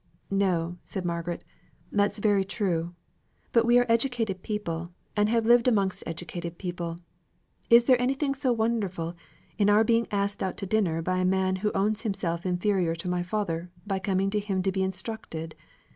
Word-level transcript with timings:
"No," 0.31 0.79
said 0.83 1.05
Margaret, 1.05 1.43
"that's 1.91 2.17
very 2.17 2.43
true. 2.43 2.95
But 3.51 3.65
we 3.65 3.77
are 3.77 3.85
educated 3.87 4.41
people, 4.41 4.91
and 5.15 5.29
have 5.29 5.45
lived 5.45 5.67
amongst 5.67 6.01
educated 6.07 6.57
people. 6.57 6.97
Is 7.69 7.83
there 7.83 8.01
anything 8.01 8.33
so 8.33 8.51
wonderful, 8.51 9.15
in 9.59 9.69
our 9.69 9.83
being 9.83 10.07
asked 10.09 10.41
out 10.41 10.57
to 10.57 10.65
dinner 10.65 11.03
by 11.03 11.19
a 11.19 11.23
man 11.23 11.57
who 11.57 11.71
owns 11.75 12.01
himself 12.01 12.47
inferior 12.47 12.95
to 12.95 13.09
my 13.11 13.21
father 13.21 13.69
by 13.85 13.99
coming 13.99 14.31
to 14.31 14.39
him 14.39 14.63
to 14.63 14.71
be 14.71 14.81
instructed? 14.81 15.53